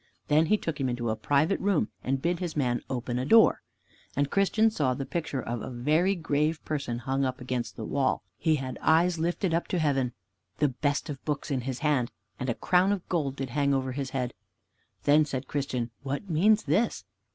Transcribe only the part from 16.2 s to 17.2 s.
means this?"